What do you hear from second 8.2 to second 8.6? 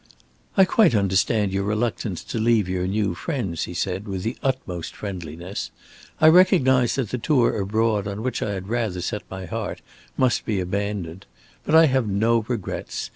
which I